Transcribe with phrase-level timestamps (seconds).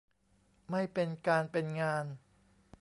[0.69, 2.05] ไม่เป็นการเป็นงาน